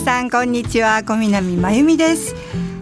[0.00, 1.04] 皆さんこんにちは。
[1.04, 2.34] 小南真由美です。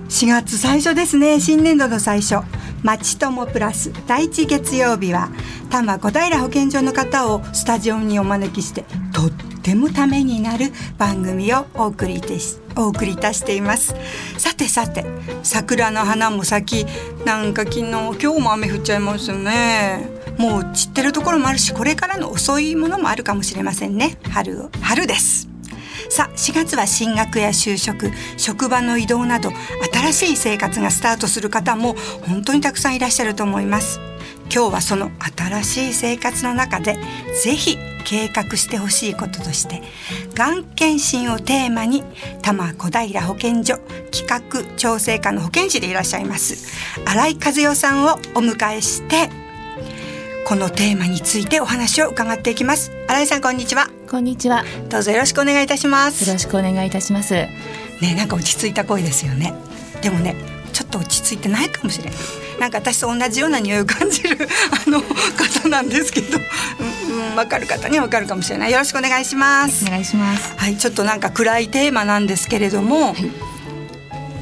[0.08, 1.40] 4月最初ですね。
[1.40, 2.46] 新年度の最初。
[2.84, 5.29] まちともプラス第一月曜日は
[5.68, 9.30] 多摩小平保健所の方をスタジオにお招きしてとっ
[9.62, 10.66] てもためになる
[10.96, 13.96] 番組をお送りいたしお送りいたしています。
[14.39, 15.04] さてさて
[15.43, 20.08] 桜の花も咲きなんか昨日今日も雨降っちゃいますよね。
[20.39, 24.18] もう散ってるところもあるしこれからの遅いものもあるかもしれませんね。
[24.30, 25.48] 春春です。
[26.08, 29.50] さあ4月は進学や就職職場の移動など
[29.93, 34.00] 新しい生活がスタートする方も本当にたくさんいらっしゃると思います。
[34.53, 36.97] 今日はその新しい生活の中で
[37.42, 39.83] ぜひ計画してほしいこととして
[40.34, 42.03] がん検診をテーマに
[42.42, 43.77] 多摩小平保健所
[44.11, 46.72] 企画調整課の保健師でいらっしゃいます
[47.06, 49.47] 新井和代さんをお迎えして
[50.48, 52.91] このテーマについてお話を伺っていきます。
[53.06, 53.91] 新井さんこんにちは。
[54.11, 54.64] こんにちは。
[54.89, 56.27] どうぞよろしくお願いいたします。
[56.27, 57.34] よろしくお願いいたします。
[57.34, 57.50] ね
[58.17, 59.53] なんか落ち着いた声ですよね。
[60.00, 60.36] でもね
[60.73, 62.14] ちょっと落ち着いてないかもしれない
[62.61, 64.48] なんか私と同じような匂いを感じる
[64.86, 68.73] あの方なんですけど、うん、わ、かる方にはわかるかもしれない。
[68.73, 69.84] よろしくお願いします。
[69.84, 70.56] お願いします。
[70.56, 73.58] はいちょっとなんか暗いテーマなんですけれども、はい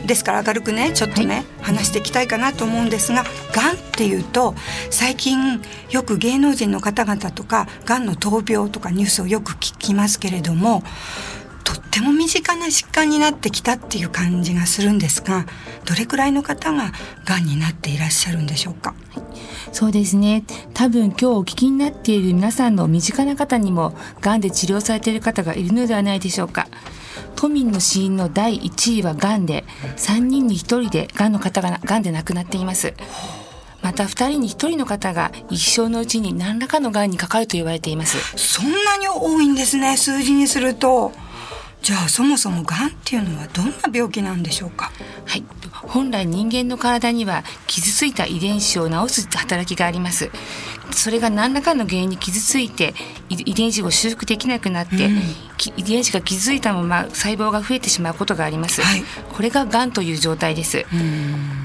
[0.07, 4.55] ですから明るくねちょっとね、はい、話していきたいかなと思うんですががんっていうと
[4.91, 10.83] 最近よく芸能人の方々とかがんの闘病とかニュースをよく聞きますけれども
[11.65, 15.47] とっても身近な疾患になってきたっていう感じがするんですが
[15.84, 16.93] どれくらいの方が
[17.25, 18.95] がんになっていらっしゃるんでしょうか？
[19.73, 26.69] そうですね多分今日お聞きになっている皆さんの身近な方にもがんで治療されている方がいるのではないでしょうか。
[27.34, 29.64] 都民の死因の第1位はがんで
[29.97, 32.95] 3人に1人でがんの方ががんで亡くなっています。
[33.83, 38.19] また2人に1人の方が一生のうちに何らかのがんにかかると言われています。
[38.37, 41.12] そんなに多いんですね数字にすると。
[41.82, 44.91] じゃあそもそもがんっていうのはどんな病気なんでしょうか？
[45.25, 45.44] はい
[45.86, 50.30] 本来人間の体には傷ついた遺伝子を治す働きがあります。
[50.92, 52.94] それが何らかの原因に傷ついて
[53.28, 55.20] 遺伝子を修復できなくなって、うん、
[55.76, 59.02] 遺伝子が傷ついたまま細胞が増えてしまうことがあります、はい、
[59.32, 60.86] これががんという状態です。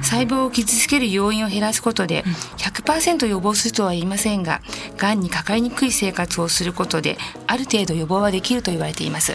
[0.01, 2.23] 細胞を傷つける要因を減らすことで
[2.57, 4.61] 100%予防するとは言いませんが
[4.97, 7.17] がんにかかりにくい生活をすることで
[7.47, 9.33] ある程度予防はできると言われています。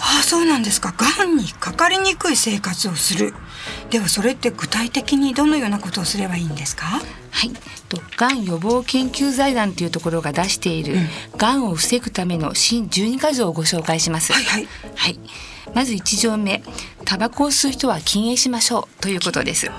[0.00, 0.94] ああそうなんですか。
[0.96, 3.34] がんにかかりにくい生活をする
[3.90, 6.86] ではそれって具体的にどのようなことをすればいいんですか？
[6.86, 7.50] はい。
[7.88, 14.32] とがん予防研究財団というところが出している、うん、がんを防ぐための新12か条をご紹介します。
[14.32, 15.20] はい、はい、はい、
[15.74, 16.62] まず1条目。
[17.04, 19.02] タバコを吸う人は禁煙しましょう。
[19.02, 19.70] ということです。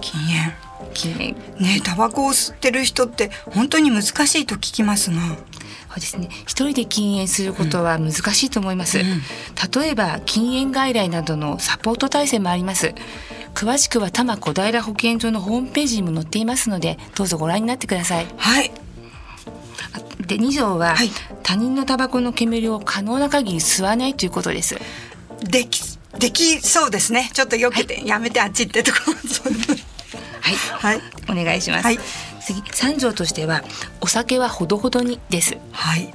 [0.00, 0.54] 禁煙。
[0.94, 1.64] 禁煙。
[1.64, 5.16] ねタバコを吸ってる人って本当に難しいと聞きますが。
[5.96, 6.28] そうですね。
[6.42, 9.22] 一人で禁煙することは難しいと思います、うん、
[9.82, 12.94] 例えば禁煙外来などのサポート体制もあります
[13.56, 18.26] 詳しくは多摩小平保健所のホームページにも載っていますのでどうぞご覧になってください。
[18.36, 18.70] はい
[20.26, 21.10] で2条は、はい、
[21.44, 24.76] 他人のタバコの煙を可能な限り吸わないということです。
[25.48, 25.80] でき
[26.18, 27.30] できそうですね。
[27.32, 29.00] ちょっとよけて、はい、やめてあっち行ってとか。
[30.40, 31.00] はい、はい、
[31.30, 31.84] お願いします。
[31.84, 31.98] はい、
[32.40, 33.62] 次3条としては
[34.00, 35.56] お酒はほどほどにです。
[35.72, 36.12] はい。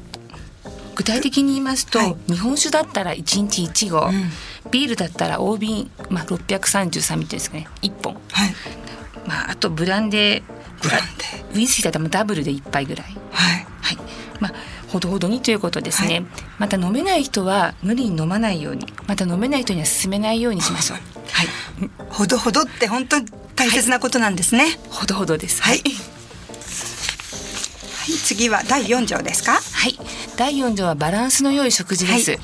[0.95, 4.29] 具体的に言いますと、はい、日本酒だったら1日1合、うん、
[4.69, 7.67] ビールだったら大瓶、まあ、633ミリですかね。
[7.81, 8.53] 1本、はい。
[9.27, 10.43] まあ、あとブランデー。
[10.81, 11.57] ブランデー。
[11.57, 13.67] ウイスキーだったらダブルで1杯ぐらい、はい。
[13.81, 13.97] はい。
[14.39, 14.53] まあ、
[14.87, 16.25] ほどほどにということですね、はい、
[16.59, 18.85] また飲めない人は無理に飲まないように。
[19.07, 20.97] また飲めない人には勧めないようにしましょう。
[21.31, 21.47] はい、
[22.09, 24.63] ほどほどって本当に大切なことなんですね。
[24.63, 25.61] はい、ほどほどです。
[25.61, 25.81] はい。
[25.81, 25.85] は
[28.07, 29.53] い、次は第四条ですか？
[29.53, 29.97] はい、
[30.35, 32.39] 第四条はバランスの良い食事です。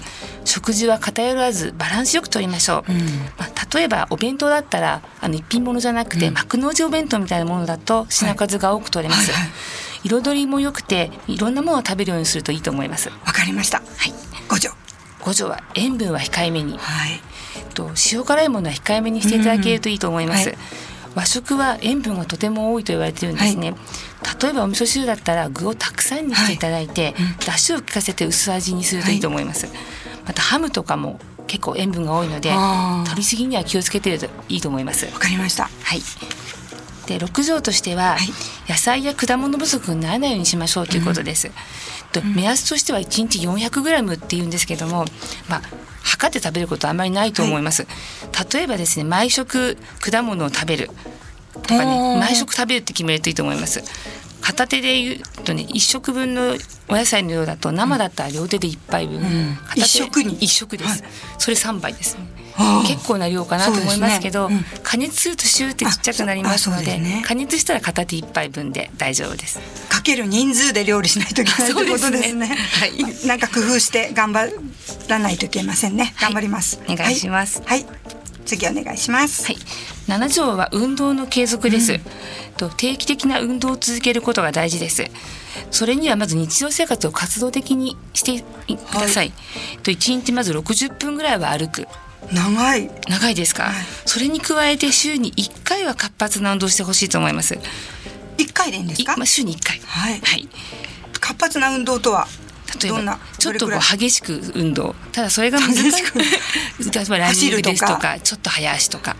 [0.57, 2.97] はい食事は偏らずバランスよくとりましょう、うん、
[3.37, 13.09] まあ、例えばお弁当だったらあの一品物じゃなくて、うん、幕の内お弁当みたいなものだと品数が多く取れます、はいはいはい、彩りも良くていろんなものを食べるようにするといいと思います。
[13.09, 13.79] わかりました。
[13.79, 14.13] はい。
[14.49, 14.71] 五条。
[15.21, 17.21] 五条は塩分は控えめに、はい、
[17.73, 20.87] と塩辛いものは控えめにしていただけるといいと思います、うんはい
[21.17, 27.13] 和食は塩分がとても多いと言われてるんですね、はい、例えばお味噌汁だったら具をたくさんにしていただいて、はい。
[27.13, 29.75] うん、出汁を効かせて薄味にするといいと思います、はい、
[30.27, 32.51] またハムとかも結構塩分が多いので
[33.05, 35.05] 取りすぎには気をつけてるといいと思います。
[35.05, 35.69] わかりました。
[35.83, 36.01] はい。
[37.07, 38.27] で6条としては、はい、
[38.69, 41.53] 野菜や果物不足にならないようにしましょうということです、うん、
[42.11, 45.05] と目安としては1日 400g っていうんですけども
[45.49, 45.61] まあ
[46.03, 50.89] 測って食べることはあまりないと思います、はい、例えばですね毎食果物を食べる
[51.53, 53.81] とかね毎食食べるって決めるといいと思います
[54.47, 56.55] 片手で言うとね一食分の
[56.87, 59.55] お野菜の量だと生だったら両手で一杯分、ん。
[59.57, 60.35] 片手一食に。
[60.35, 61.11] 一食です、はい。
[61.37, 62.15] それ三杯です。
[62.17, 62.37] ね
[62.87, 64.79] 結構な量かなと思いますけどそうですね。
[64.83, 67.23] 加熱するとシューってちっちゃくなりますのでね。
[67.27, 69.59] 加熱したら片手一杯分で大丈夫です。
[69.89, 72.47] かける人数で料理しないといけないということですね。
[72.47, 72.55] ね。
[72.55, 73.27] はい。
[73.27, 74.49] なんか工夫して頑張
[75.09, 76.15] らないといけませんね。
[76.21, 76.79] 頑張ります。
[76.87, 77.61] お願いします。
[77.65, 77.83] はい。
[77.83, 78.16] はい
[78.47, 79.45] 次お願いします。
[79.45, 79.57] はい、
[80.07, 81.99] 7条は運動の継続です、
[82.57, 85.05] と定期的な運動を続けることが大事です。
[85.69, 89.33] それにはまず日常生活を活動的にしてください、
[89.83, 91.87] と1日まず60分ぐらいは歩く。
[92.31, 92.89] 長い。
[93.07, 93.73] 長いですか、はい。
[94.05, 97.57] それに加えて週に1回は活発な運動をしてほしいと思います。
[98.37, 99.13] 一回でいいんですか？
[99.13, 99.25] いまあ、。
[99.25, 99.79] 週に1回。
[99.85, 100.19] はい。
[100.21, 100.47] はい、
[101.19, 102.27] 活発な運動とは？
[102.81, 104.95] 例えばどんなちょっとこう激しく運動。
[105.11, 109.15] ただそれが 難しくく例えばランニングですとかちょっと早足とか,、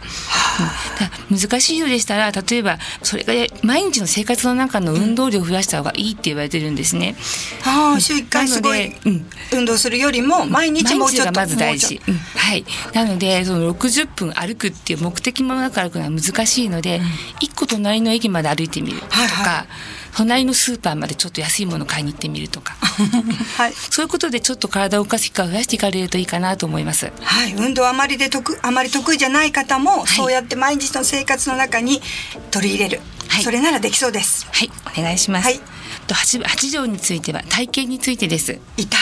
[1.30, 3.34] うん難しいようでしたら例えばそれが
[3.64, 7.16] 毎日の生活の中の運動量を増やした方がいいって言われてるんですね。
[7.64, 8.96] ああ、週一回すごい
[9.52, 11.78] 運動するよりも毎日もうちょっと毎日がまず大。
[11.78, 12.18] 事うん。
[12.18, 12.66] はい。
[12.94, 17.02] なのでその60分歩くっていう目的もなく歩くのは難しいので、
[17.40, 19.68] 一個隣の駅まで歩いてみるとか、はいは
[20.18, 22.76] 隣のスーパーまでちょっと安いもの買いに行ってみるとか。
[22.76, 22.88] と
[23.62, 23.74] はい。
[23.74, 27.12] そういうことでちょっと体を動かす機会を増やしていかれるといいかなと思います。
[27.22, 32.02] はい、運動あまりで得あまり得意じゃない方も、いそうやって毎日の生活の中に
[32.50, 35.46] 取り入れる、はいそれならできそうですはい、お願いします。
[35.46, 35.62] はい
[36.08, 38.60] と八八条については体型についてです。
[38.78, 39.00] 痛い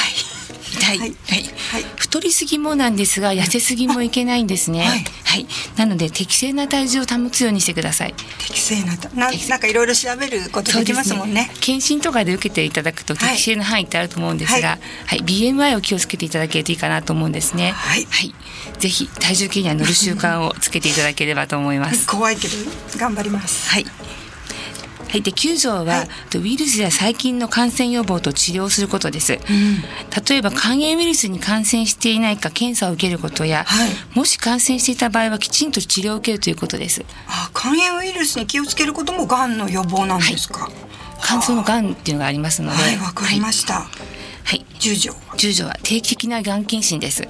[0.75, 1.83] 痛い、ははい。
[1.95, 4.79] 太りすぎもなんですが、痩せすぎもいけないんですね。
[4.81, 4.95] はは
[5.37, 5.41] い。
[5.41, 8.13] い、なので適正な体重を保つようにしてください。
[8.39, 11.49] 適正なとななんかいろいろ調べることできますもんね。
[11.61, 13.29] 検診とかで受けていただくとはい。
[13.31, 14.77] 適正な範囲ってあると思うんですが、は
[15.07, 17.71] はい、BMI を気をつけていただけるといいかなと思うんですね。
[17.71, 18.05] はい。
[18.79, 22.07] ぜひ体重計には乗る習慣をつけていただければと思います。
[22.07, 22.55] 怖いけど
[22.97, 23.69] 頑張ります。
[23.69, 23.85] はい。
[25.09, 26.37] はい、で9条は、はい。
[26.37, 29.33] ウイルスや細菌の感染予防と治療することです。
[29.33, 33.89] 例えば肝炎ウイルスに感染していないか検査を受けることや、はい。
[34.13, 37.05] もし感染していた場合はきちんと治療を受けるということです。
[37.27, 40.69] あ肝炎ウイルスに気をつけることもがんの予防なんですか？
[41.23, 47.27] 肝臓のがんっていうのがありますので、はいわ、かりました、はい、10条10条は定期的ながん検診です。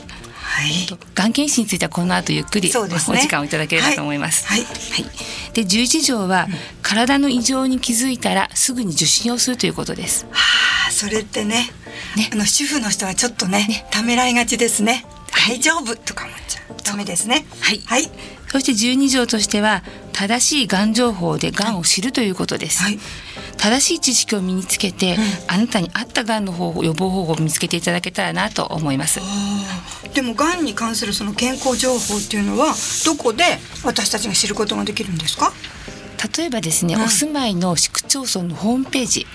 [1.14, 4.48] がん検診についてはこの後ゆっくりお時間をいただければと思います。
[4.48, 4.62] はい。
[4.62, 5.06] はい。
[5.54, 6.48] で11条は、
[6.82, 10.26] 体の異常に気づいたらすぐに受診をするということです。
[10.32, 11.70] はあそれってね
[12.16, 12.30] ね。
[12.32, 15.06] あの主婦の人はちょっとねためらいがちですね。
[15.48, 16.76] 大丈夫とか思っちゃう。
[16.84, 17.46] ダメですね。
[17.60, 17.82] はい。
[17.86, 18.10] はい。
[18.48, 19.84] そして12条としては
[20.18, 22.82] 正しいがん情報でがんを知るということです。
[22.82, 22.98] はい。
[23.58, 25.18] 正しい知識を身につけて、
[25.50, 29.20] あなたに合ったがんの方法予防方法を見つけていただけたらなと思います。
[30.14, 32.74] でもがんに関するその健康情報っていうのは
[33.06, 33.44] どこで
[33.84, 35.52] 私たちが知ることができるんですか？
[36.38, 37.02] 例えばですね、うん。
[37.02, 39.28] お住まいの市区町村のホームページ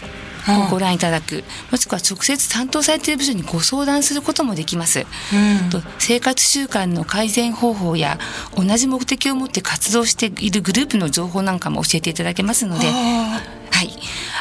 [0.49, 5.07] をご覧いただく、もしくは直接担当されている部署にご相談することもできます。
[5.33, 5.71] うん。
[5.71, 8.19] と生活習慣の改善方法や
[8.57, 13.41] 同じ目的を持って活動しているグループの情報なんかも教えていただけますので、あ
[13.71, 13.91] はい、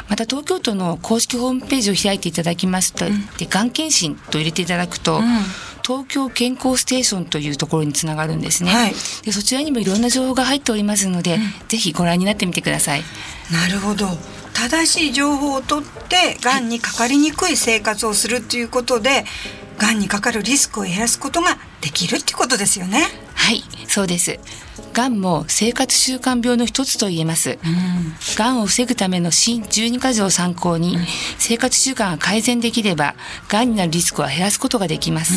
[0.09, 3.05] また東京都の公式ホームページを開いていただきますと、
[3.37, 5.21] でがん検診と入れていただくと、
[5.85, 8.93] 東京健康ステーションというところにつながるんですね、はい。
[9.23, 13.03] でそちらにもいろんな情報が入っておりますので、ぜひご覧になってみてください。
[13.51, 14.07] なるほど
[14.59, 19.23] 正しい情報をとってがんにかかりにくい生活をするっていうことで
[19.77, 23.07] がんにかかるリスクを減らすことができるってことですよね。
[23.35, 24.37] はいそうです。
[24.93, 27.57] がんも生活習慣病の一つと言えます、
[28.35, 28.61] がん。
[28.61, 30.97] を防ぐための新12か条を参考に、
[31.37, 33.15] 生活習慣が改善できれば
[33.47, 35.35] がんになるリスクは減らすことができます、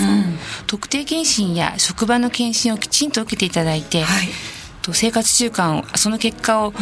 [0.67, 4.29] 特定検診や職場の検診をきちんと受けていただいて、はい。
[4.83, 6.75] と生活習慣をその結果を、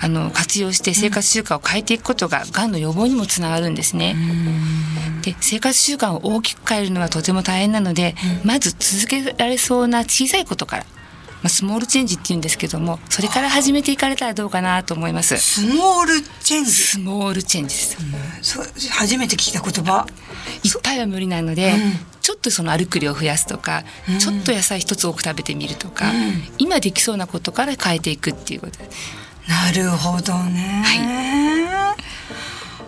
[0.00, 4.16] あの活用して生活習慣を変えていくことががんの予防にもつながるんですね。
[5.22, 10.84] で生活習慣を大きく変えるのはとても大変なので、まず続けられそうな小さいことから、
[11.42, 15.36] まあ、スモールチェンジっていうんですけどもそれから始めていかれたらどうかなと思います。
[15.38, 16.70] スモールチェンジ？
[16.70, 17.96] スモールチェンジです。
[18.42, 20.06] そう初めて聞いた言葉？
[20.62, 21.78] いっぱいは無理なので、うん
[22.24, 23.84] ちょっとその歩く量を増やすとか、
[24.18, 26.06] ちょっと野菜一つ多く食べてみるとか、
[26.56, 29.23] 今できそうなことから変えていくっていうことです。
[29.48, 30.82] なるほどね。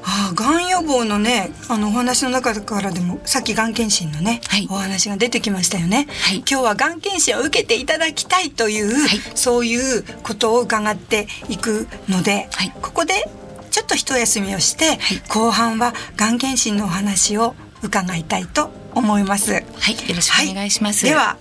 [0.08, 4.66] ああ、がん予防のね、あのお話の中からでも、さっきがん検診のね、はい。
[4.70, 6.06] お話が出てきましたよね。
[6.22, 6.36] はい。
[6.38, 9.20] 今日はがん検診を受けていただきたいという、はい。
[9.34, 12.72] そういうことを伺っていくので、はい。
[12.80, 13.28] ここで
[13.70, 14.98] ちょっと一休みをして、
[15.28, 19.52] 後半はがん検診のお話を伺いたいと思います。
[19.52, 21.04] はい、よろしくお願いします。
[21.04, 21.36] では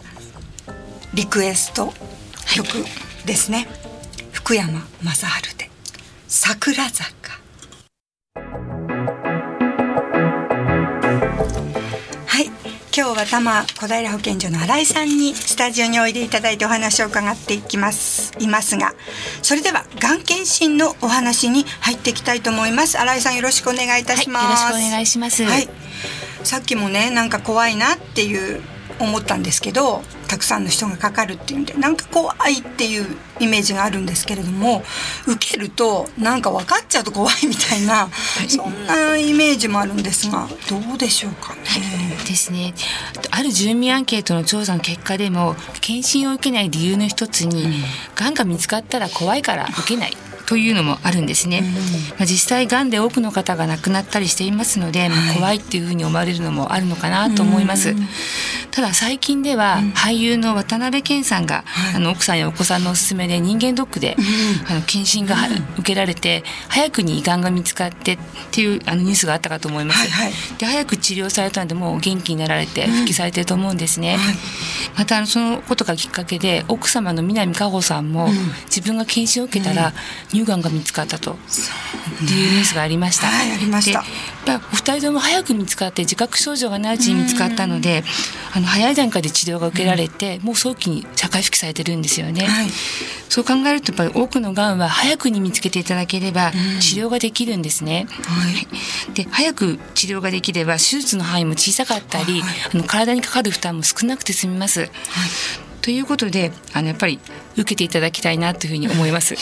[1.13, 1.93] リクエスト
[2.53, 2.83] 曲
[3.25, 3.67] ですね、
[4.45, 5.11] 福山雅
[5.41, 5.71] 治で
[6.29, 7.09] 「桜坂」。
[12.27, 12.53] はい今
[12.93, 18.33] 日は多摩小平保健所の新井さんにスタジオにおいでいただいてお話を伺っていきます。
[18.37, 18.93] いますが
[19.41, 22.99] それではがん検診のお話に入っていきたいと思います。
[22.99, 25.43] 新井さんよろしくお願いいたします、はい、よろしくお願いします。
[25.43, 25.67] はい。
[26.43, 28.61] さっきもねなんか怖いなっていう
[28.99, 34.83] 思ったんですけどたくさんの人がかかるっていうんでなんか怖いっていうイメージがあるんですけれども
[35.27, 38.09] 受けるとなんか分かっちゃうと怖いみたいな、は
[38.45, 41.61] い、そんなイメージもあるんですがどうでしょうかね。
[42.27, 42.73] ですね。
[43.31, 47.73] ある住民アンケートの調査の結果でも検診を受けない理由の一つに、うん、
[48.15, 51.63] がんが見つかったら怖いから受けないというのもあるんですね、
[52.17, 57.95] まあ、実際がんで多くの方が亡くなったりしていますので、まあ、怖いっていうふうに思われるのもあるのかなと思います、
[58.71, 61.63] ただ最近では俳優の渡辺謙さんが、
[61.95, 64.15] あの奥さんやお子さんのおすすめで人間ドックで、
[64.69, 65.35] あの検診が
[65.77, 68.17] 受けられて早くに胃がんが見つかってっ
[68.51, 74.17] ていうあのニュースがあったかと思います、はいはい、で早く治療されたのでもう元気になられて復帰されてると思うんですね、
[74.97, 78.29] またあのそのことがきっかけで奥様の南加穂さんも、
[78.65, 79.93] 自分が検診を受けたら、
[80.35, 81.35] 乳がんが見つかったとっ
[82.27, 83.27] ていうニュースがありました。
[83.27, 84.03] はい、ありました。
[84.71, 88.03] お二人とも早く見つかって自覚症状がないうちに見つかったので、
[88.53, 92.45] あの早い段階で治療が受けられて、もう早期に社会復帰されてるんですよね。
[92.45, 92.69] はい、
[93.29, 98.07] そう考えるとやっぱり多くのがんは早くに見つけていただければ治療ができるんですね。
[98.23, 98.49] は
[99.11, 104.81] い、で早く治療ができれば手術の範囲も小さかったり、はい、あの体にかかる負担も少なくて済みます。
[104.81, 104.89] はい、
[105.81, 107.19] ということであのやっぱり
[107.53, 109.35] 受けていただきたいなというふうに思います。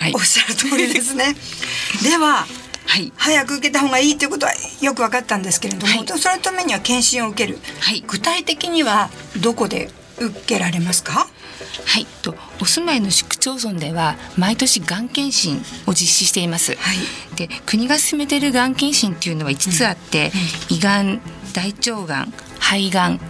[0.00, 1.36] はい、おっしゃる通りですね。
[2.02, 2.46] では、
[2.86, 11.28] はい、早く受けた方がいいということはよく分かったんですけれども、はい、そのためには検診を受ける、はい、具体的にはどこで受けられますか？
[11.84, 12.06] はい。
[12.22, 21.20] とお住まいの市区町村では毎年がん検診を実施しています、はい、で国が進めているがん検診っていうのは5つあって、うんうん、胃がん
[21.52, 23.20] 大腸がん肺がん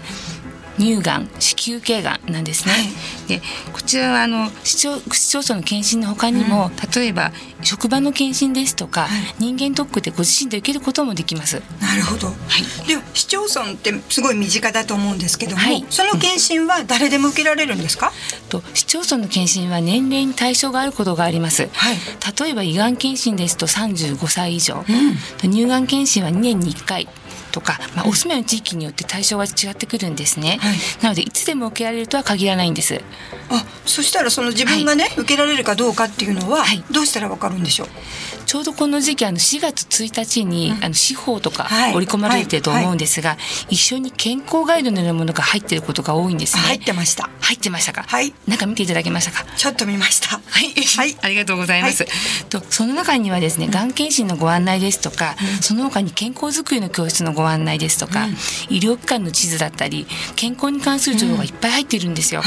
[0.81, 7.33] 乳がん子宮頸がんなんですね、はい、でこちらはあの市町市町村の検診のほかにも、うん、例えば
[7.63, 11.63] 職場の検診ですとか、はい、人間ドックでご自身で受けることもできます。
[11.81, 21.97] なるほど、はい、で市町村ってすごい身近だと思うんですけども、はい、その検診は誰でも受けられるんですか、うん、と市町村の検診は年齢に対象があることがあります、はい、
[22.41, 24.85] 例えば胃がん検診ですと35歳以上、
[25.43, 27.09] うん、乳がん検診は2年に1回
[27.51, 33.01] とか、まあ、お住まいの地域によって対象が違ってくるんですね、はい、なのでいつでも受けられるとは限らないんです。
[33.51, 37.89] あそしたらその自分がね、はい、受けられるかどうかっていうのは、どうしたらわかるんでしょう？
[38.47, 43.37] ちょうどこの時期あの4月1日に、あの司法とか織り込まれてると思うんですが、
[43.69, 46.63] 一緒に健康ガイドのようなものが入っていることが多いんですね。
[46.63, 47.29] 入ってました。
[47.41, 48.05] 入ってましたか？
[48.07, 48.33] はい。
[48.47, 49.45] 中見ていただけましたか？
[49.57, 50.39] ちょっと見ました。
[50.39, 52.05] はい、はい、ありがとうございます、
[52.47, 53.91] とその中にはですねがん。
[53.91, 58.27] 検診のご案内ですとか、その他に健康づくりの教室のご案内ですとか、
[58.69, 60.07] 医療機関の地図だったり
[60.37, 62.43] 健康に関する情報がいっぱい入っているんですよ、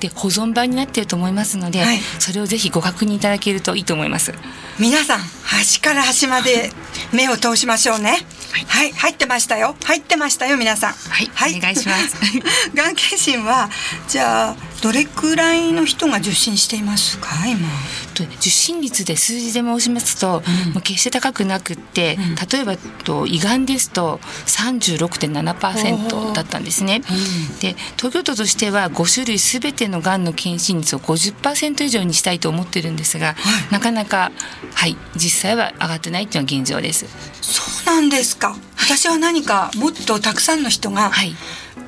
[0.00, 1.84] で保存版になっていると思いますので、
[2.18, 4.32] それをぜひご確認いただけるといいと思います。
[4.78, 6.70] 皆さん端から端まで
[7.12, 8.10] 目を通しましょうね。
[8.52, 9.74] はい、はい、入ってましたよ。
[9.84, 10.92] 入ってましたよ、皆さん。
[10.92, 12.16] はい、はい、お願いします。
[12.74, 13.70] がん検診は、
[14.08, 17.68] じゃあ、どれくらいの人が受診していますか今？
[18.14, 34.32] 受診率で数字で申しますと、うん、もう決して高くなくって、うん、例えばと胃がんですと36.7%だったんですね、うん、で東京都としては5種類すべてのがんの検診率を50%以上にしたいと思ってるんですが、はい、なかなか
[34.74, 37.06] はい実際は上がってないっていうのが現状です。
[37.40, 37.62] そ
[37.92, 38.56] うなんですか。
[38.78, 41.10] 私は何かもっとたくさんの人が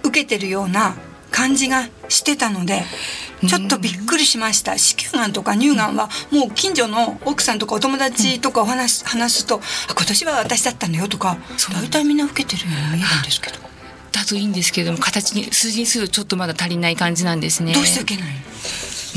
[0.04, 0.94] 受けてるような
[1.34, 2.84] 感じがしてたので
[3.46, 4.78] ちょっとびっくりしました。
[4.78, 9.60] 子宮がんとか乳がんはもう近所の奥さんとかお友達とかお話話すと
[9.90, 11.36] 「今年は私だったんだよ」とか
[11.72, 13.58] 大体みんな受けてるように見えるんですけど。
[14.12, 17.74] だといいんですけども形に数字にするとちょっとまだ足りない感じなんですね。
[17.74, 18.34] どうして受けない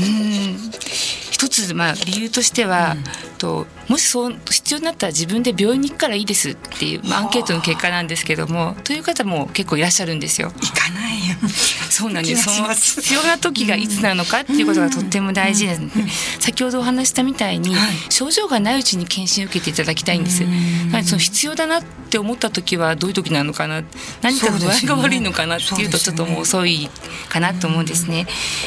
[0.00, 0.70] うん。
[1.30, 3.04] 一つまあ理由としては、うん、
[3.38, 10.52] ともしそう必要になったら自分で病院に行くからいいですっていう、まあ、アンケートの結果なんですけどもという方も結構いらっしゃるんですよ。
[10.60, 11.36] 行かないよ
[11.98, 12.44] そうなんです。
[12.44, 15.80] その必要な時がいつなのかっていうことがとっても大事です。
[15.80, 20.44] ので、先ほどお話したみたいに、はい、症状がないうちに検診を受けていただきたいんです。
[21.04, 23.82] その必要だなって思った時はどういう時なのかな。
[24.22, 26.88] 何か具合が悪いのかなっていうとちょっともう遅い
[27.28, 28.26] かなと思うんですね。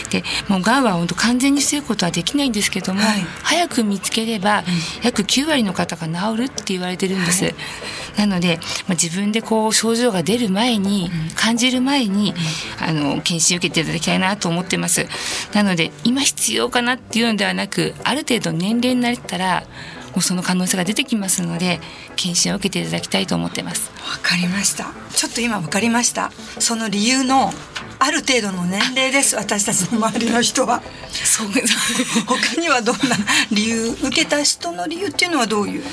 [0.10, 4.64] でもうがんは本当完全に防ぐことはできないんですけども、はい、早く見つければ、
[5.04, 7.46] 約9割の方が治るって言われてるんです。
[7.46, 7.56] はい、
[8.18, 12.34] なので、まあ、自分でこう症状が出る前に、感じる前に、
[12.80, 15.08] あの検診受けていただきたいなと思ってます。
[15.54, 19.64] なので今必要かなっていうのではなくある程度年齢になったら
[20.20, 21.80] その可能性が出てきますので
[22.18, 26.32] 検診を受けていただきたいと思ってますわかりましたちょっと今わかりました。
[26.58, 27.52] その理由の
[28.00, 29.36] ある程度の年齢です。
[29.36, 30.82] 私たちの周りの人は。
[31.12, 31.48] そう
[32.26, 33.16] 他にはどんな
[33.52, 35.84] 理由受けた人の理由っていうのはどういう？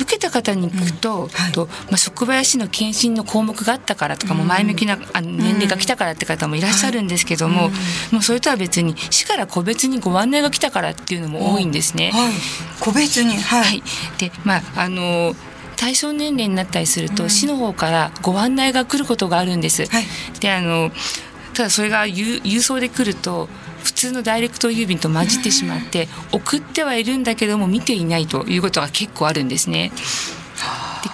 [0.00, 1.28] 受けた方に聞くと,、うん。
[1.28, 1.52] はい。
[1.52, 7.68] とまあ、職場や市の検診の項目があったからとか、もう前向きなあの年齢が来たからって方もいらっしゃるんですけども、
[8.10, 12.12] もうそれとは別に市から個別にご案内が来たからっていうのも多いんですね。
[12.14, 12.32] はい。
[12.80, 13.82] 個別にはい、はい、
[14.16, 15.34] でまああの
[15.76, 19.86] 対象年齢になったりすると、市の方からご案内が来ることがあるんです。
[19.86, 20.04] はい
[20.40, 20.90] であの
[21.54, 23.48] ただそれが郵郵送で来ると
[23.82, 29.90] 普通のダイレクト郵便と混じってしまって送ってはいるんだけども見ていないということが結構あるんですね。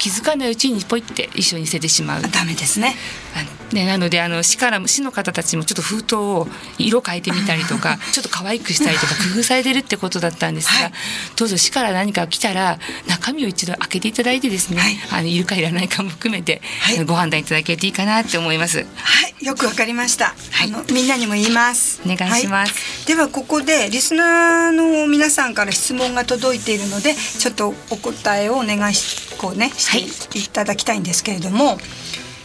[0.02, 2.23] で気づかないうちにポイって一緒に捨ててしまう。
[2.23, 2.97] ダメですね。
[3.37, 6.47] あね、なのであの市から市の方たちもちょっと封筒を
[6.78, 10.92] 色変えてみたりとか ちょっと可愛くしたりとか工夫されてるってことだったんですが、はい。
[11.37, 14.99] どうぞ市から何か来たら中身を一度開けていただいてですね、はい。
[15.11, 17.04] あのいるかいらないかも含めて、はい。
[17.04, 18.78] ご判断いただけるといいかなって思います。
[18.78, 19.47] はい。
[19.47, 20.68] よくわかりました、はい。
[20.68, 22.00] あのみんなにも言います。
[22.04, 22.73] お願いします。
[22.73, 23.06] はい。
[23.06, 30.07] ではここでリスナーの皆さんから質問が届いているのでちょっとお答えをお願いしこうねしてい。
[30.53, 31.79] ただきたいんですけれども、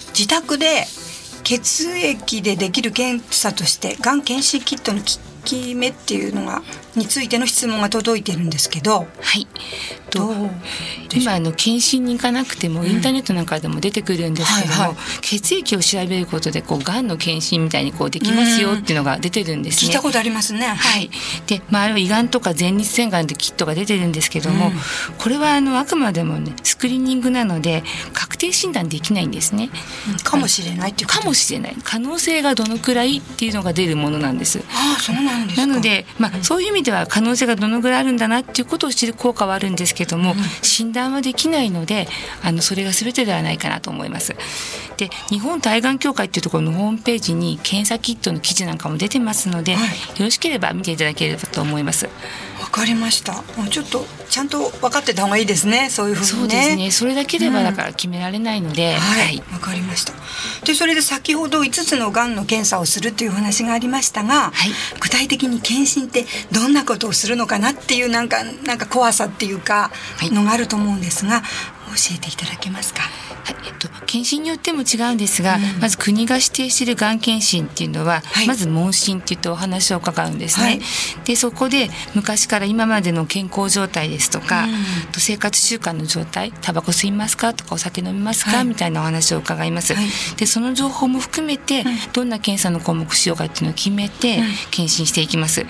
[0.09, 0.85] 自宅で
[1.43, 5.01] 血液でできる検査としてがん検診キットの
[5.47, 6.61] き目っていうのが
[6.95, 9.05] についての質問が届いてるんですけどは
[9.39, 9.47] い。
[10.09, 10.49] とどう
[11.13, 14.97] 今あの検診に行かなくてもインターネットなんかでも出てくるんですけども、はいはい。
[15.21, 19.89] 血液を調べることでこうがんの検診みたいにこうできますよっていうのが出てるんですね。
[19.89, 20.65] 聞いたことありますね。
[20.65, 21.09] はい、
[21.45, 24.73] で、まあ、あれは胃がんとか前立腺がんってキットが出てるんですけども、うん。
[25.17, 29.69] これはあのあくまでもねスクリーニングなので確定診断できないんですね。
[30.23, 31.21] かもしれないっていうか？
[31.21, 31.75] もしれない。
[31.83, 34.59] 可能性がどのくらいっていうのが出るものなんです。
[34.69, 42.07] ああそうなんなので、まあ、そういう意味では可能性がどのぐらいあるんだなっていうことを知る効果はあるんですけども、診断はできないので
[42.43, 44.35] あのそれが全てではないかなと思います。
[44.97, 52.09] で日本対がん協会っていうところのホームページに検査キットの記事なんかも出てますので、はいよろしければ見ていただければと思います。
[52.67, 53.33] わかりました。
[53.57, 55.89] もうちょっとちゃんと分かってた方がいいですね。
[55.89, 56.91] そういうふうそうにねですね。
[56.91, 57.63] それだけではうん。
[57.63, 60.13] だから決められないので、はい、わかりました。
[60.65, 64.71] で、それで先ほど5つのがんの検査をするっていうお話がありましたが、はい。
[64.99, 70.31] 具体的に検診ってどんなことをするのかなっていうなんかなんか怖さっていうかはい。
[70.31, 73.01] のがあると思うんですが、教えていただけますか？
[73.47, 75.79] はいえっと、検診によっても違うんですが、うん。
[75.79, 78.47] まず国が指定しているがん検診っていうのは、はい。
[78.47, 80.65] まず問診って言ってお話を伺うんですね。
[80.65, 80.81] はい。
[81.23, 84.71] でそこで昔から今までの健康状態ですとか、うん。
[85.13, 88.65] と生活習慣の状態タバコ吸いますかとかお酒飲みますか、はい。
[88.65, 89.93] みたいなお話を伺います。
[89.93, 90.05] はい。
[90.35, 95.65] でその情報も含めて、どんな検査の項目しようかっていうのを決めて、検診していきます。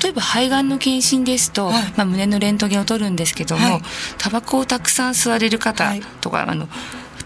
[0.00, 1.82] 例えば肺がんの検診ですと、はい。
[1.96, 3.82] まあ、胸のレントゲンを取るんですけども、はい。
[4.18, 6.02] タバコをたくさん吸われる方はい。
[6.20, 6.68] とか、あの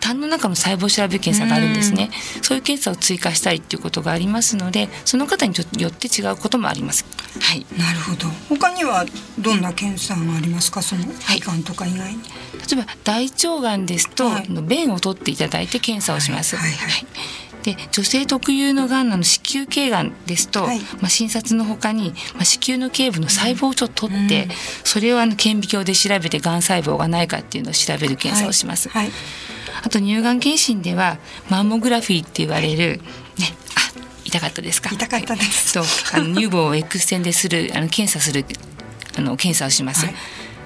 [0.01, 2.11] 痰の中の細胞調べる検査があるんですね
[2.43, 7.05] そういう検査を追加したいっていうことがありますのでその方によって違うこともあります
[7.41, 8.29] はいなるほど。
[8.49, 9.05] 他には
[9.39, 10.81] どんな検査がありますか？
[10.81, 12.23] その肺がんとか以外に。
[12.23, 12.29] 例
[12.73, 16.57] えば大腸がんですと、はい便を取っていただいて検査をします。
[16.57, 17.07] はいはいはい
[17.67, 24.51] で女性特有のがんなの子宮頸がんですと、はいまあ、診察のほかに、まあ、子宮の頸部の細胞をちょっと取って、うん
[24.85, 28.89] それをあの顕微鏡で調べてがん細胞がないかっていうのを調べる検査をします。
[28.89, 29.11] はい。
[29.83, 31.19] あと乳がん検診では
[31.51, 33.01] マンモグラフィーって言われる
[33.39, 33.93] ねあ
[34.25, 34.91] 痛かったですか？
[34.93, 35.83] 痛かったですと
[36.17, 38.45] あの乳房を X 線でするあの検査する
[39.19, 40.07] あの検査をします。
[40.07, 40.15] はい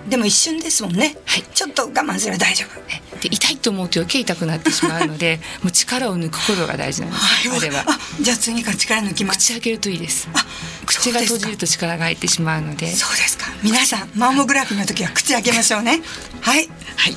[0.09, 1.17] でも一瞬ですもんね。
[1.27, 2.81] はいちょっと我慢すれば大丈夫。
[3.21, 9.39] で痛いと思うと余計痛くなってしまうので もう力を抜くことが大事なんです、あれはあ、じゃあ次から力抜きます。
[9.39, 10.45] 口開けるといいですあ、
[10.87, 13.47] 口が閉じると力が入ってしまうのでそうですか。
[13.63, 16.01] 皆さん、マンモグラフィーの時は口開けましょうね。
[16.41, 16.69] はい。
[16.97, 17.17] はい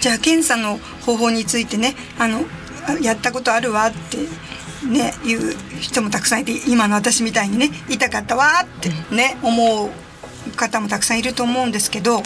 [0.00, 2.44] じゃあ検査の方法についてね、あの
[2.86, 4.16] あやったことあるわって
[4.86, 9.90] ねいう人もたくさんいて、今の私みたいにね痛かったわってね思う
[10.56, 12.22] 方もたくさんいると思うんですけど。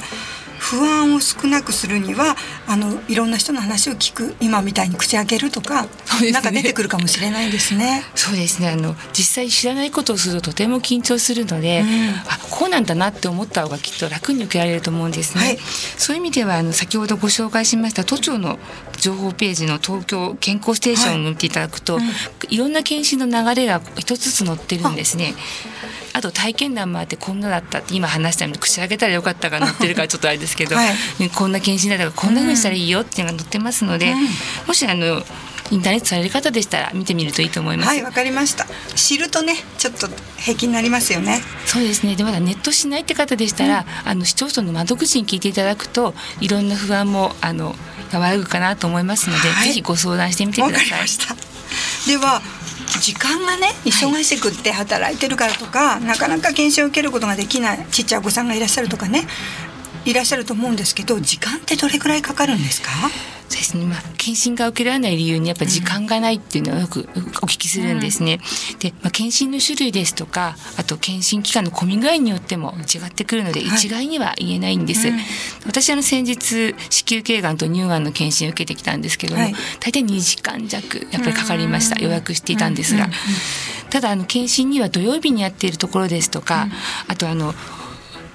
[0.71, 5.83] 不安を少なくするにはあのいろんな人の話を聞く今みたいに口開けるとか、
[6.23, 6.33] ね。
[6.33, 8.03] なんか出てくるかもしれないですね。
[8.15, 8.71] そうですね。
[8.71, 11.87] あの実際知らないことをするととても緊張するので、うん。
[12.31, 15.59] あこうなんだなって思った方がきっと楽に受けられると思うんですね、はい。
[15.99, 18.59] そういう意味ではあの先ほどご紹介しました都庁の
[18.97, 22.01] 情報ページの東京健康ステーションを見ていただくと、は
[22.49, 22.55] い。
[22.55, 25.35] いろんな検診の流れが一つずつ載ってるんですね
[26.15, 27.81] あと体験談もあってこんなだった。
[27.81, 30.95] って今話したように口開けたらよかったが載ってるからちょっとあれですけど、はい。
[31.37, 34.19] こんな検診だったからこんな風にしたらいいよっていうのが載ってますので、うん。
[34.69, 35.23] もしあの
[35.71, 37.89] インターネットされる方でしたら見てみるといいと思います。
[37.89, 38.67] はいわかりました。
[38.95, 41.41] 知るとねちょっと平気になりますよね。
[41.67, 42.15] そうですね。
[42.17, 47.75] でまだネットしないって方でしたら、あの市町村の窓口に聞いていただくといろんな不安もあの
[48.13, 49.69] 和らぐかなと思いますので、はい。
[49.69, 50.89] ぜひご相談してみてわください。
[50.91, 51.35] かりました。
[52.07, 52.43] では
[53.01, 59.27] 時間がね忙しくって働いてるからとか、なかなか検診を受けることができないちっちゃいお子さんがいらっしゃるとかね
[60.05, 62.91] いらっしゃると思うんですけど時間ってどれくらいかかるんですか？
[63.47, 67.09] そうですね、まあ、検診が受けられない理由にやっぱり時間がないっていうのはよく
[67.43, 68.41] お聞きするんですね。
[68.81, 73.69] で、まあ、検診の種類ですとかあと検診期間の混み具合によっても違ってくるので、はい。
[73.69, 75.09] 一概には言えないんです。
[75.09, 75.19] うん。
[75.67, 79.55] 私あの先日子宮頸がんと乳がんの検診を受けてきたんですけども、はい。
[79.79, 82.01] 大体2時間弱やっぱりかかりました。
[82.01, 83.17] 予約していたんですが、うんうん
[83.91, 86.67] ただあの検診には土曜日にやっているところですとか、
[87.07, 87.55] あとあの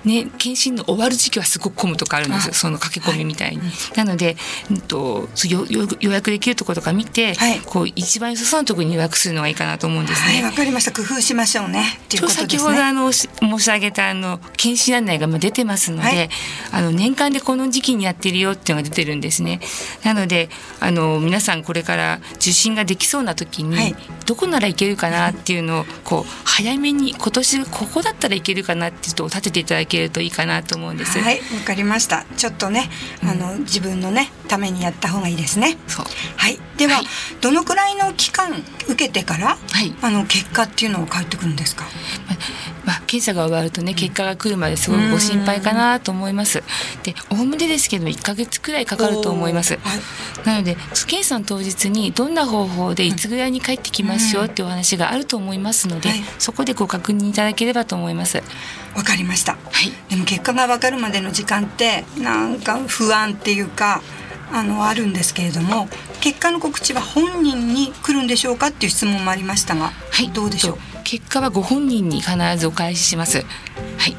[0.06, 3.62] ね、検診の終わる時期はすごく混むとかあるんですあその駆け込みみたいに。
[3.96, 4.38] なので、
[4.70, 7.60] うんと、よよ予約できるところとか見て、はい。
[7.66, 10.44] こう一番良さそうなところに予約するのがいいかなと思うんですはいね。
[10.44, 10.92] わかりました。
[10.92, 12.00] 工夫しましょうね。
[12.14, 16.30] う今日先ほどあのし申し上げたあの検診案内がまあ出てますので、はい。
[16.72, 19.60] あの年間でこの時期にやってるよっていうのが出てるんですね。
[20.04, 23.96] なのであの皆さんこれから受診ができそうな時に、はい。
[24.26, 31.20] どこならいけるかなっていうのをこう早めに今年ここだったらいけるかなっていうのを立てていただけるといいかなと思うんです。
[31.20, 32.26] はいわかりました。
[32.38, 32.90] ちょっとね
[33.24, 35.78] あの、自分のねためにやった方がいいですね。
[35.88, 36.06] そう。
[36.38, 36.60] はい。
[36.78, 37.06] では、はい。
[37.42, 38.52] どのくらいの期間
[38.88, 39.94] 受けてから、はい。
[40.02, 41.86] あの結果っていうのを返ってくるんですか？
[42.86, 46.64] まあ、検査が終わるとね結果が来るまですごくご心配かなと思います。
[47.04, 49.78] でおおむねですけど1ヶ月くらいかかると思います。
[49.78, 50.00] はい。
[50.48, 50.76] なので
[51.08, 56.24] 検査の当日にどんな方法でいつぐらいに帰ってきますよっていうお話があると思いますので、はい。
[56.40, 58.42] そこでご確認いただければと思います。
[59.00, 59.58] はわかりましたい。
[60.10, 64.02] でも結果が分かるまでの時間ってなんか不安っていうか
[64.52, 65.88] あのあるんですけれども
[66.20, 70.74] 結果の告知は本人に来るんでしょうかっていう質問もありましたが、はい、どうでしょう？
[70.74, 73.38] と結果はご本人に必ずお返しします。
[73.38, 73.44] は
[74.08, 74.18] い。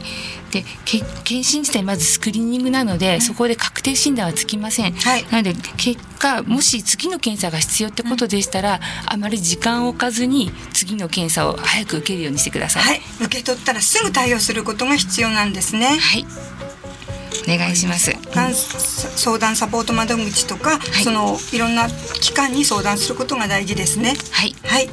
[0.50, 4.92] で、け検診自体まずスクリーニングなので、そこで確定診断はつきません。
[4.92, 12.82] はいなので結果もし次の検査が必要ってことでしたら、あまり時間を置かずに次の検査を早く受けるようにしてください。
[12.82, 16.26] はい受け取ったらすぐ対応することが必要なんですねはい。
[17.44, 18.12] お願いします。
[18.34, 24.54] がん相談サポート窓口とか、いそのいろんな機関に相談することが大事ですねはい。
[24.64, 24.88] はい。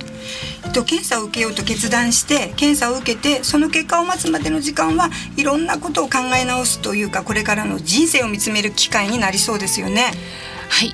[0.66, 10.12] えっと検査を受けようと決断して検査を受けてその結果を待つまでの時間はいろんなことを考え直すというかこれからの人生を見つめる機会になりそうですよね。
[10.70, 10.94] はい。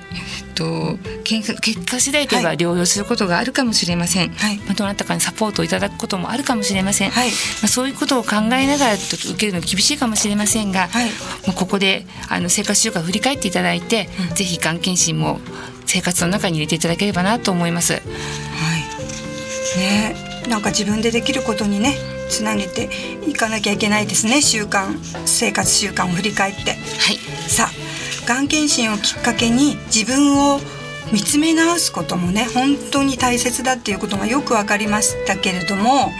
[0.54, 1.54] と結
[1.86, 4.30] 果次第でははい療養することがあるかもしれません。
[4.30, 7.10] はいまあどなたかにサポートをいただくこともあるかもしれません。
[7.10, 7.34] はいま
[7.66, 11.10] あそういうことを考えながらちょっと受けるの厳しいかもしれませんが、はい
[11.48, 15.40] まあここであの生活習慣を振り返っていただいて、ぜひがん検診も
[15.86, 17.94] 生活の中に入れていただければなと思います。
[17.94, 18.04] はい。
[19.80, 20.16] ね、
[20.48, 21.96] なんか自分でできることにね
[22.30, 22.90] つなげて
[23.28, 26.72] いかなきゃいけないですね習慣生活習慣を振り返って。
[26.72, 26.76] は
[27.12, 27.18] い。
[27.50, 27.83] さあ
[28.26, 30.60] がん検診をきっかけに自分を
[31.12, 36.12] 見つめ直すこともね本当に大切だっていうことがよく分かりましたけれども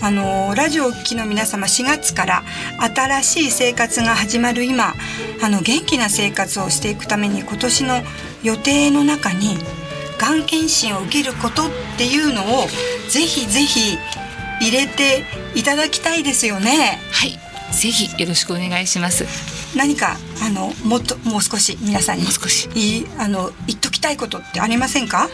[0.00, 2.42] あのラジオをお聞きの皆様4月から
[2.78, 4.94] 新しい生活が始まる今
[5.42, 7.94] あの元気な生活をしていくために今年の
[8.44, 9.56] 予定の中に
[10.18, 12.66] がん検診を受けることっていうのを
[13.08, 13.96] ぜひぜひ
[14.60, 16.98] 入れていただきたいですよね。
[17.12, 17.47] はい。
[17.72, 19.24] ぜひよろしくお願いします。
[19.76, 25.18] 何かあのもっともう少し皆さんにもう少しいいあの言っときたいことってありませんか？
[25.18, 25.30] はい、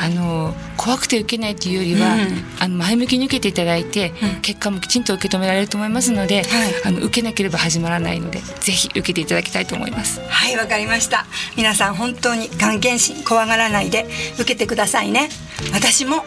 [0.00, 6.46] あの怖くて受けないというよりは、うんあの前向きに受けていただいて、うん結果もきちんと受け止められると思いますので、はい
[6.84, 10.20] あの受けなければ始まらないのでぜひ受けていただきたいと思います。
[10.28, 11.26] はいわかりました。
[11.56, 15.30] 皆さん本当にがん検診怖がらないで受けてくださいね。
[15.72, 16.24] 私も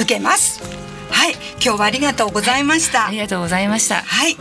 [0.00, 0.83] 受けます。
[1.14, 3.06] はい今日はありがとうございました。
[3.06, 4.02] ありがとうございました。
[4.02, 4.36] はい。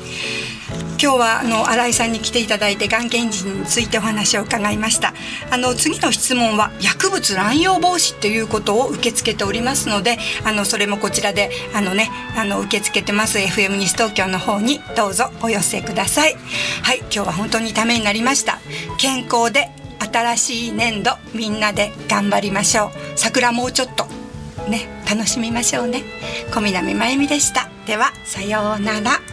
[1.02, 5.14] 今日はあの新井さんに来ていただいてがん検診についてお話を伺いました
[5.52, 16.36] あの次の質問は薬物乱用防止ということを受け付けておりますのであのそれもこちらであのねあの受け付けてます FM 西東京の方にどうぞお寄せください
[16.84, 18.60] はい今日は本当にためになりました
[18.98, 24.23] 健康で新しい年度みんなで頑張りましょう桜もうちょっと
[24.70, 26.04] ね楽しみましょうね。
[26.54, 27.70] 小南真由美でした。
[27.86, 29.33] ではさようなら。